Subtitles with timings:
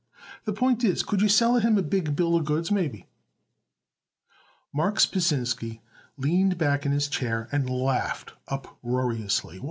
[0.45, 3.05] The point is, could you sell it him a big bill of goods, maybe?"
[4.73, 5.81] Marks Pasinsky
[6.17, 9.59] leaned back in his chair and laughed uproariously.